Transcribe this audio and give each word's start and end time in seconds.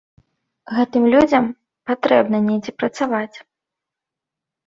Гэтым 0.75 1.03
людзям 1.15 1.45
патрэбна 1.91 2.37
недзе 2.47 2.71
працаваць. 2.79 3.37